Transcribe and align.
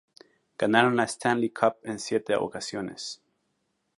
Ganaron 0.57 0.95
la 0.95 1.03
Stanley 1.03 1.51
Cup 1.51 1.77
en 1.83 1.99
siete 1.99 2.35
ocasiones. 2.35 3.21